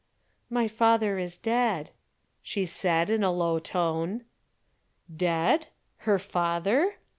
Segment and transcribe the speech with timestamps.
[0.49, 1.91] "My father is dead,"
[2.41, 4.23] she said in a low tone.
[5.15, 5.67] Dead?
[5.97, 6.95] Her father?